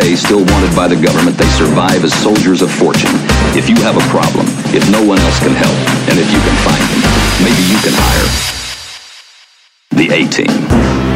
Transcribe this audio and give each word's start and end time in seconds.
today 0.00 0.14
still 0.14 0.44
wanted 0.44 0.76
by 0.76 0.86
the 0.86 0.96
government, 0.96 1.38
they 1.38 1.48
survive 1.56 2.04
as 2.04 2.12
soldiers 2.22 2.60
of 2.60 2.70
fortune. 2.70 3.10
If 3.56 3.68
you 3.68 3.76
have 3.76 3.96
a 3.96 4.06
problem, 4.10 4.44
if 4.74 4.90
no 4.90 5.02
one 5.02 5.18
else 5.18 5.38
can 5.38 5.54
help, 5.54 5.76
and 6.10 6.18
if 6.18 6.30
you 6.30 6.38
can 6.38 6.56
find 6.68 6.82
them, 6.92 7.00
maybe 7.42 7.62
you 7.64 7.78
can 7.80 7.94
hire 7.96 8.28
the 9.92 10.12
A-Team. 10.12 11.15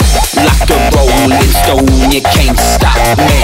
like 0.45 0.69
a 0.69 0.79
rolling 0.95 1.51
stone. 1.61 2.11
You 2.11 2.21
can't 2.21 2.57
stop 2.57 2.97
me. 3.17 3.41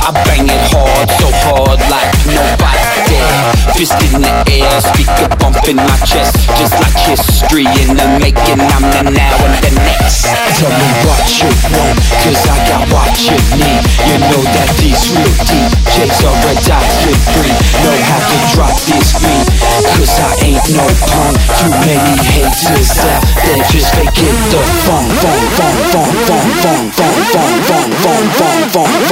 I 0.00 0.10
bang 0.26 0.46
it 0.48 0.64
hard, 0.72 1.08
so 1.16 1.28
hard 1.48 1.80
like 1.88 2.12
nobody 2.28 2.84
there. 3.08 3.54
Fist 3.74 3.98
in 4.06 4.22
the 4.22 4.32
air, 4.52 4.70
speaker 4.80 5.28
bumping 5.40 5.76
my 5.76 5.96
chest, 6.04 6.36
just 6.58 6.74
like 6.78 6.94
history 7.08 7.66
in 7.82 7.96
the 7.96 8.06
making. 8.20 8.60
I'm 8.60 8.84
the 8.92 9.02
now 9.10 9.36
and 9.46 9.56
the 9.64 9.72
next. 9.82 10.28
Tell 10.60 10.70
me 10.70 10.88
what 11.08 11.24
you 11.40 11.50
want, 11.74 11.98
cause 12.22 12.42
I 12.46 12.56
got 12.68 12.84
what 12.92 13.14
you 13.18 13.36
need. 13.58 13.82
You 14.06 14.16
know 14.30 14.42
that 14.44 14.70
these 14.78 15.02
real 15.10 15.34
DJs 15.48 16.18
are 16.22 16.38
a 16.38 16.54
doctor 16.68 17.14
free. 17.34 17.54
Know 17.82 17.96
how 18.06 18.20
to 18.20 18.36
drop 18.54 18.76
this 18.86 19.16
beat, 19.18 19.48
cause 19.96 20.14
I 20.20 20.30
ain't 20.44 20.66
no 20.76 20.86
punk. 21.08 21.34
Too 21.58 21.72
many 21.88 22.14
haters 22.30 22.94
out 23.02 23.22
there 23.42 23.64
just 23.72 23.90
faking 23.94 24.38
the 24.52 24.60
funk, 24.86 25.08
funk, 25.18 25.42
funk, 25.56 25.78
funk, 25.90 26.12
funk 26.28 26.33
funk, 26.40 26.92
funk, 26.92 27.24
funk, 27.32 27.64
funk, 27.64 27.94
funk, 27.94 29.04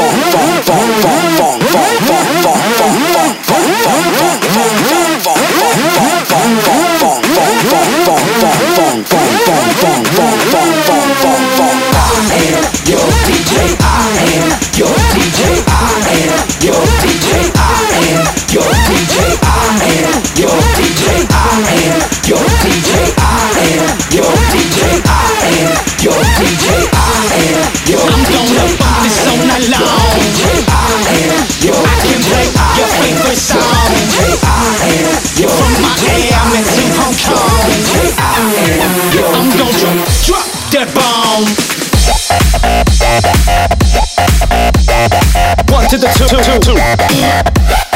to 46.02 46.08
two, 46.18 46.42
two, 46.42 46.58
two. 46.58 47.91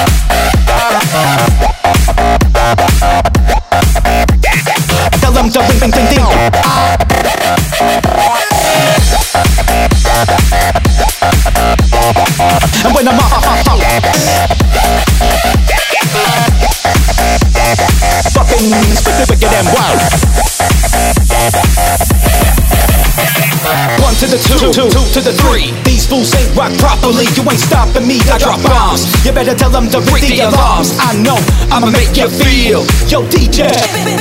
One 24.17 24.31
to 24.31 24.33
the 24.33 24.41
two, 24.49 24.73
two, 24.73 24.89
two 24.89 25.05
to 25.13 25.21
the 25.21 25.35
three. 25.45 25.77
These 25.85 26.09
fools 26.09 26.33
ain't 26.33 26.49
rock 26.57 26.73
properly. 26.81 27.29
You 27.37 27.45
ain't 27.45 27.61
stopping 27.61 28.09
me. 28.09 28.17
I 28.33 28.41
drop 28.41 28.65
bombs. 28.65 29.05
You 29.27 29.33
better 29.33 29.53
tell 29.53 29.69
them 29.69 29.93
to 29.93 30.01
break 30.09 30.25
the 30.25 30.41
alarms. 30.41 30.97
I 30.97 31.21
know 31.21 31.37
I'ma 31.69 31.93
make 31.93 32.17
you 32.17 32.25
feel. 32.25 32.81
Yo, 33.13 33.29
DJ, 33.29 33.69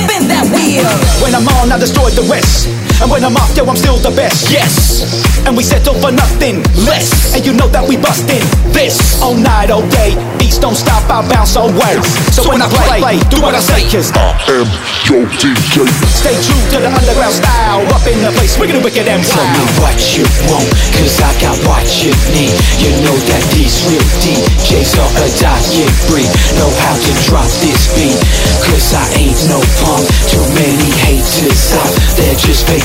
bend 0.04 0.28
that 0.28 0.52
wheel. 0.52 0.84
When 1.24 1.32
I'm 1.32 1.48
on, 1.48 1.72
I 1.72 1.80
destroy 1.80 2.12
the 2.12 2.28
rest. 2.28 2.68
And 3.02 3.12
when 3.12 3.24
I'm 3.28 3.36
off, 3.36 3.52
yo, 3.58 3.66
I'm 3.68 3.76
still 3.76 3.98
the 4.00 4.14
best, 4.16 4.48
yes. 4.50 5.04
And 5.44 5.56
we 5.58 5.64
settle 5.64 5.94
for 6.00 6.12
nothing 6.16 6.64
less. 6.88 7.36
And 7.36 7.44
you 7.46 7.52
know 7.52 7.68
that 7.76 7.84
we 7.84 8.00
bustin' 8.00 8.40
this 8.72 9.20
all 9.20 9.36
night, 9.36 9.68
all 9.68 9.84
day. 9.92 10.16
Beats 10.40 10.58
don't 10.58 10.80
stop, 10.80 11.04
I 11.12 11.20
bounce 11.28 11.60
all 11.60 11.68
words. 11.76 12.08
So, 12.32 12.48
so 12.48 12.50
when, 12.50 12.64
when 12.64 12.64
I 12.64 12.72
play, 12.72 13.00
play, 13.04 13.18
do 13.28 13.44
what 13.44 13.52
I 13.52 13.60
say, 13.60 13.84
cause 13.92 14.16
I 14.16 14.32
am 14.48 14.68
your 15.12 15.28
DJ. 15.44 15.84
Stay 16.08 16.36
true 16.40 16.64
to 16.72 16.88
the 16.88 16.92
underground 16.92 17.36
style, 17.36 17.84
up 17.92 18.08
in 18.08 18.16
the 18.24 18.32
place, 18.40 18.56
we 18.56 18.72
gonna 18.72 18.80
wicked 18.80 19.06
and 19.06 19.22
Tell 19.26 19.44
me 19.44 19.64
what 19.84 20.00
you 20.16 20.24
want, 20.48 20.70
cause 20.96 21.20
I 21.20 21.32
got 21.44 21.58
what 21.68 21.84
you 22.00 22.16
need. 22.32 22.56
You 22.80 22.92
know 23.04 23.18
that 23.28 23.44
these 23.52 23.76
real 23.92 24.06
DJs 24.24 24.96
are 24.96 25.14
a 25.20 25.28
dying 25.36 25.92
breed. 26.08 26.32
Know 26.56 26.72
how 26.88 26.96
to 26.96 27.12
drop 27.28 27.50
this 27.60 27.92
beat, 27.92 28.16
cause 28.64 28.96
I 28.96 29.04
ain't 29.20 29.42
no 29.52 29.60
punk. 29.84 30.08
Too 30.32 30.46
many 30.56 30.90
haters 31.04 31.76
out, 31.76 31.92
they're 32.16 32.40
just 32.40 32.64
fake 32.70 32.85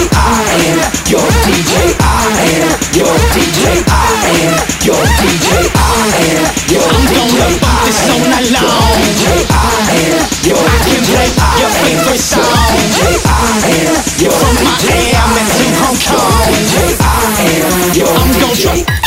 Your 11.01 11.69
favorite 11.81 12.19
song 12.21 12.45
I 13.25 13.65
am 13.73 13.97
your 14.21 14.29
from 14.29 14.53
my 14.61 14.77
AM 14.85 15.33
and 15.33 15.73
Hong 15.81 15.97
Kong 15.97 16.45
your. 16.69 17.01
I'm 18.05 18.31
gon' 18.39 18.55
drop 18.55 19.00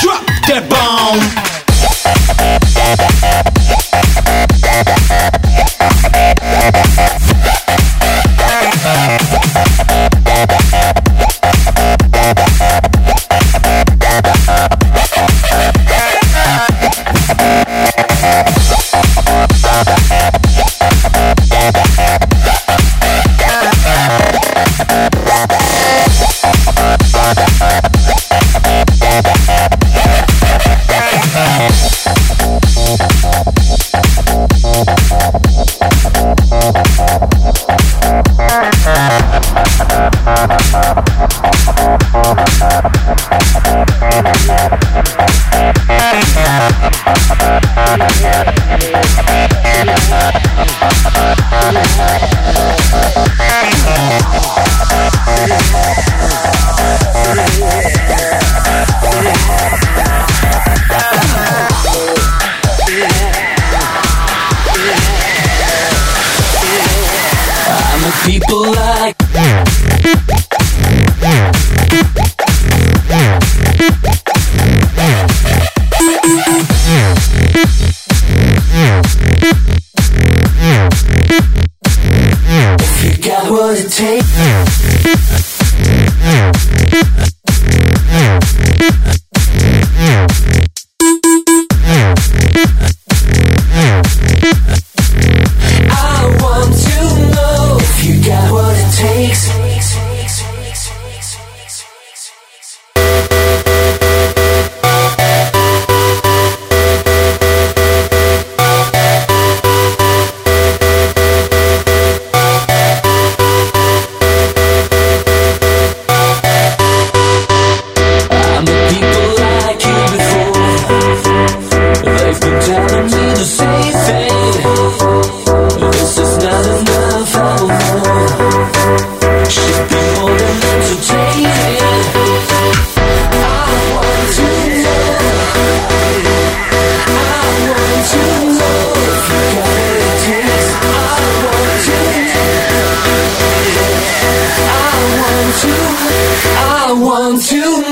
I 145.56 146.92
want 146.98 147.52
you. 147.52 147.84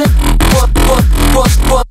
I 0.51 1.35
want 1.35 1.77
you. 1.77 1.82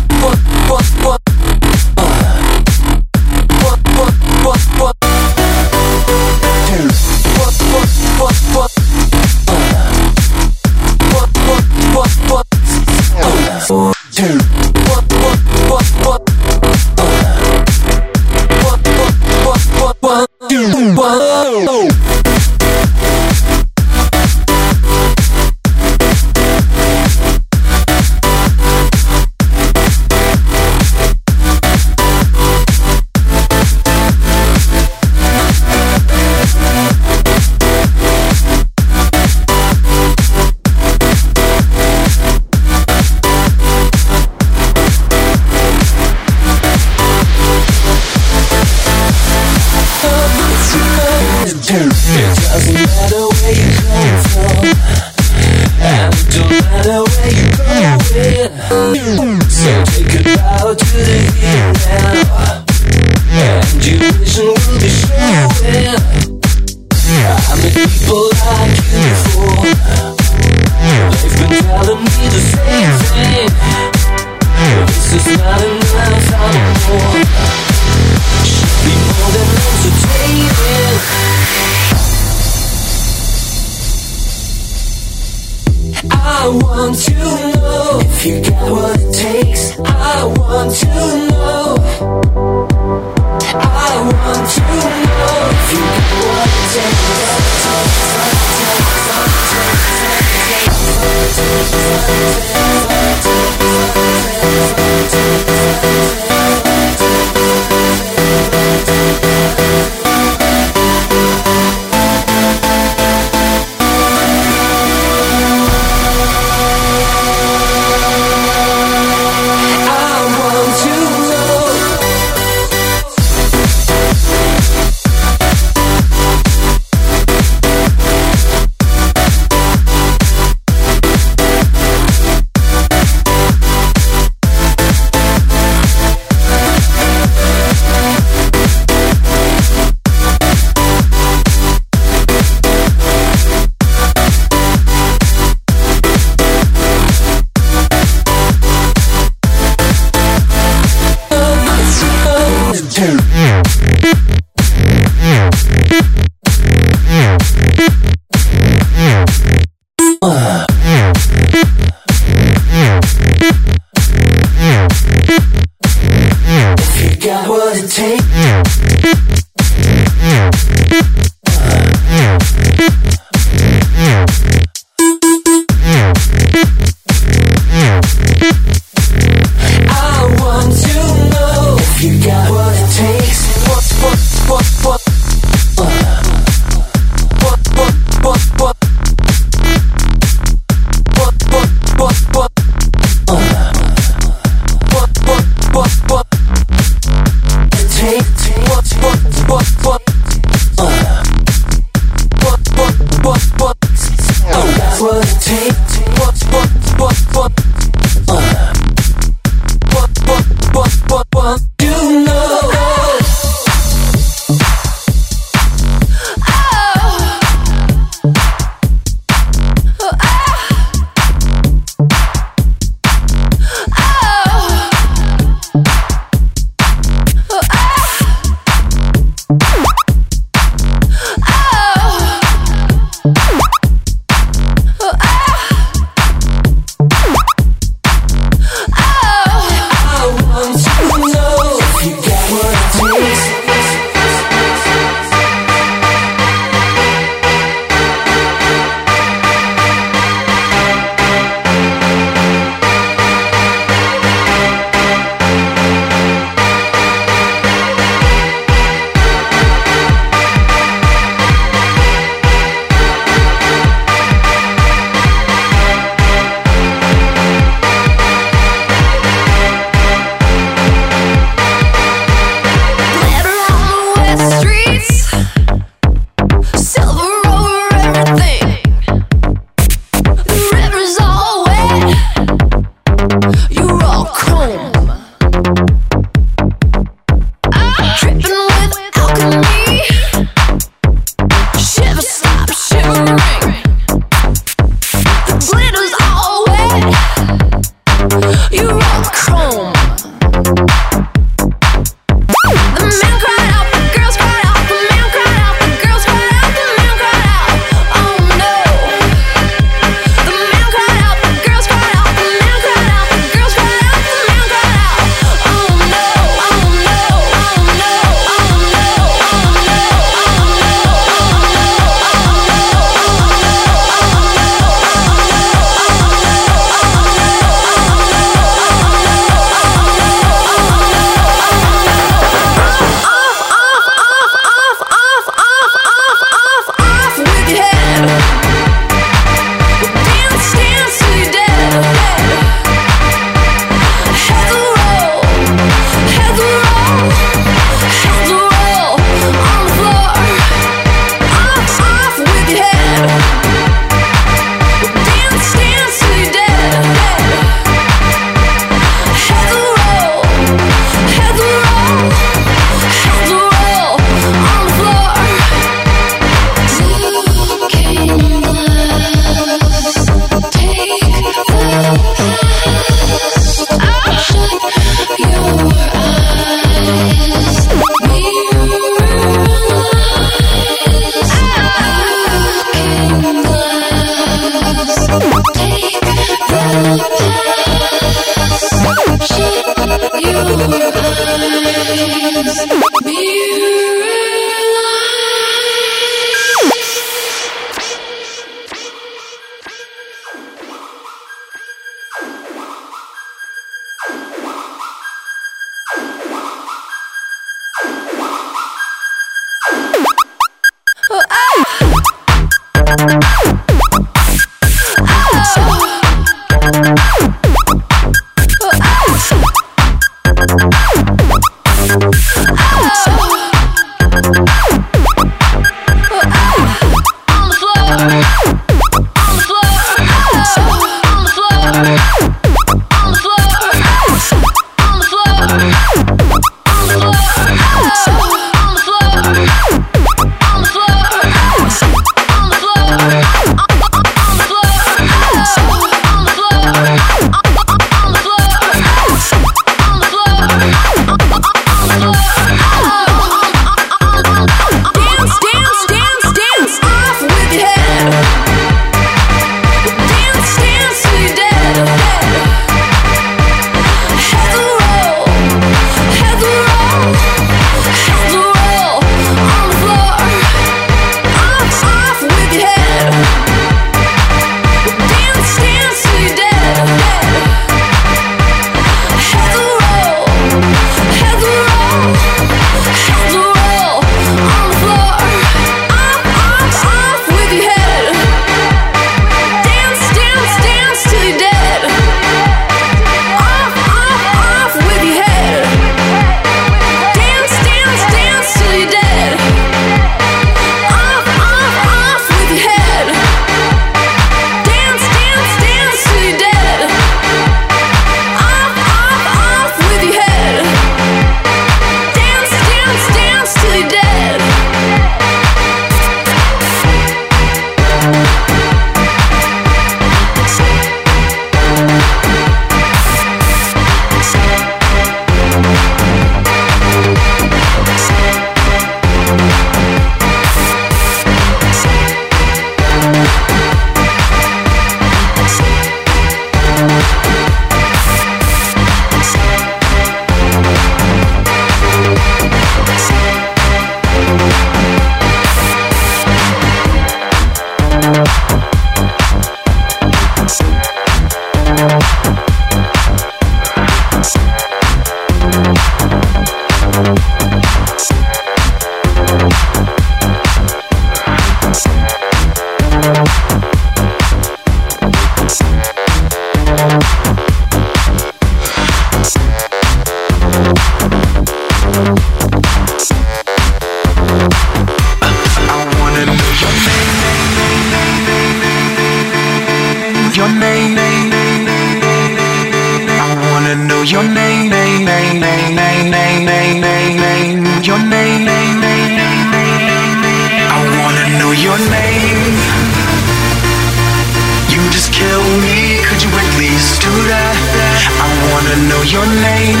name 599.62 600.00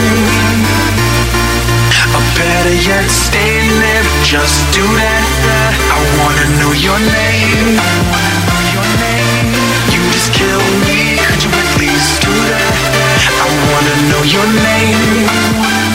Or 2.16 2.24
better 2.36 2.74
yet, 2.74 3.08
stand 3.08 3.70
there, 3.82 4.04
just 4.24 4.60
do 4.72 4.82
that. 4.82 5.24
I 5.92 5.98
wanna 6.18 6.46
know 6.60 6.72
your 6.72 6.98
name. 6.98 7.78
You 9.92 10.00
just 10.12 10.32
kill 10.32 10.64
me, 10.88 11.18
could 11.24 11.42
you 11.44 11.52
please 11.76 12.08
do 12.20 12.32
that? 12.52 12.74
I 13.44 13.46
wanna 13.70 13.96
know 14.10 14.22
your 14.24 14.46
name. 14.66 15.85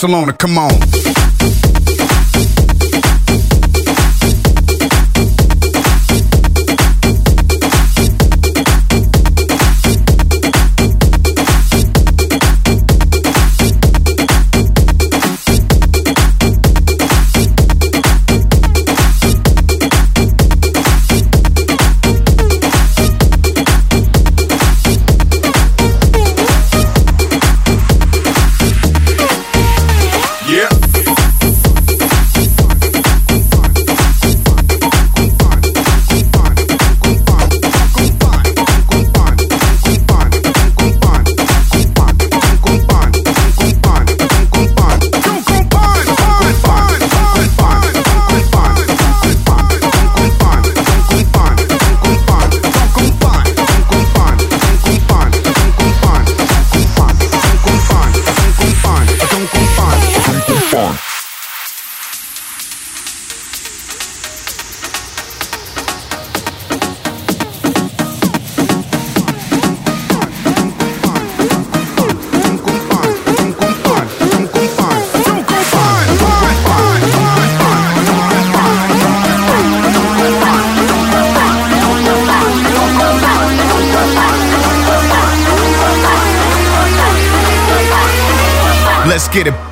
Barcelona, 0.00 0.32
come 0.32 0.56
on. 0.56 1.09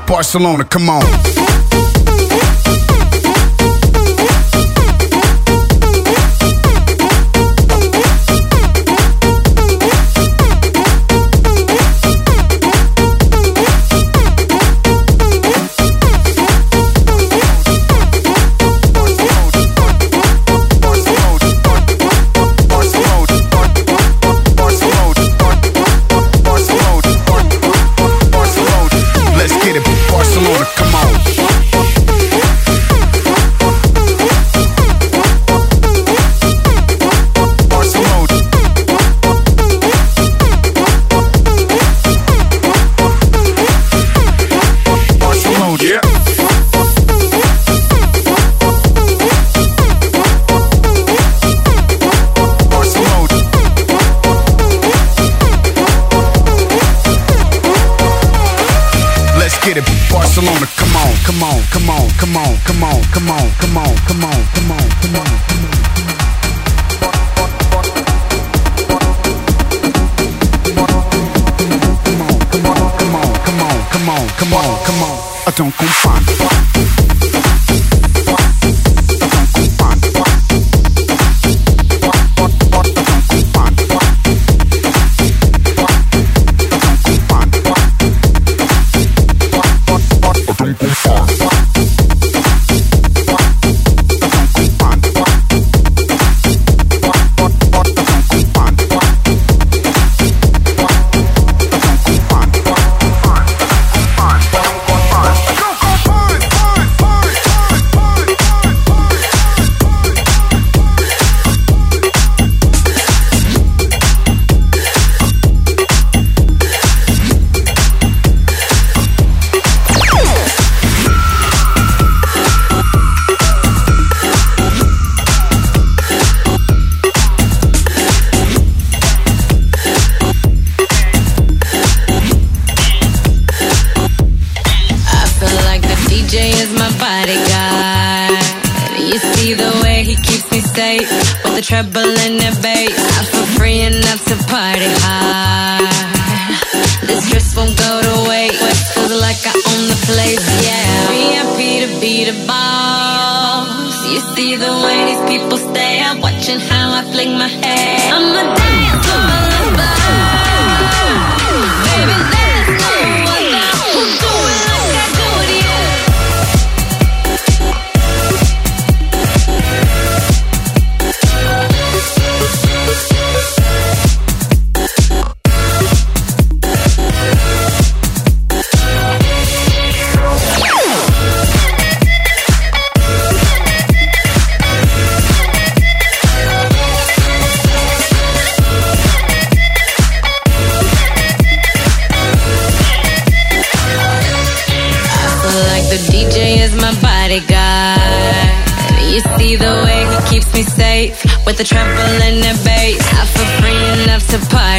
Barcelona, 0.08 0.64
come 0.64 0.88
on. 0.88 1.57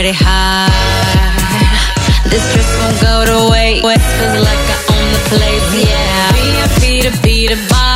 pretty 0.10 0.24
high. 0.24 0.70
This 2.30 2.54
dress 2.54 2.70
won't 2.80 3.02
go 3.02 3.26
to 3.26 3.52
waste. 3.52 3.84
Feels 3.84 4.44
like 4.44 4.60
I 4.60 4.78
own 4.94 5.12
the 5.14 5.22
place, 5.30 5.68
yeah. 5.86 6.32
VIP 6.34 7.14
to 7.14 7.22
be 7.22 7.48
the 7.48 7.56
boss. 7.70 7.89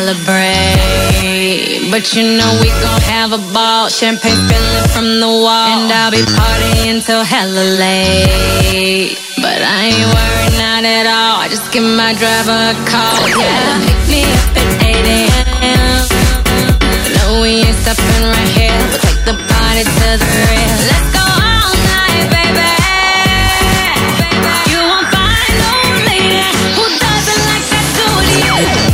Celebrate. 0.00 1.90
But 1.90 2.14
you 2.14 2.22
know 2.38 2.50
we 2.62 2.68
gon' 2.68 3.02
have 3.02 3.32
a 3.32 3.42
ball. 3.52 3.88
Champagne 3.88 4.36
spilling 4.44 4.88
from 4.94 5.20
the 5.20 5.26
wall. 5.26 5.68
And 5.68 5.92
I'll 5.92 6.10
be 6.10 6.22
partying 6.38 7.04
till 7.04 7.24
hella 7.24 7.64
late. 7.82 9.18
But 9.36 9.60
I 9.60 9.92
ain't 9.92 10.08
worried, 10.16 10.54
not 10.64 10.84
at 10.84 11.06
all. 11.06 11.36
I 11.44 11.48
just 11.48 11.70
give 11.72 11.84
my 11.84 12.12
driver 12.14 12.58
a 12.72 12.74
call. 12.88 13.28
Yeah, 13.28 13.80
pick 13.86 14.00
me 14.12 14.22
up 14.24 14.56
at 14.60 14.68
8 14.84 14.96
a.m. 15.20 16.02
No, 17.16 17.40
we 17.42 17.50
ain't 17.64 17.76
stopping 17.82 18.24
right 18.24 18.50
here. 18.56 18.80
We'll 18.88 19.02
take 19.04 19.22
the 19.28 19.36
party 19.50 19.84
to 19.84 20.08
the 20.22 20.28
real. 20.48 20.76
Let's 20.90 21.08
go 21.16 21.24
all 21.24 21.72
night, 21.92 22.24
baby. 22.36 22.72
You 24.70 24.78
won't 24.80 25.08
find 25.12 25.52
no 25.64 25.72
lady 26.08 26.44
who 26.76 26.84
does 27.04 27.26
it 27.34 27.40
like 27.50 27.68
I 27.80 27.82
do 27.98 28.08
it, 28.28 28.89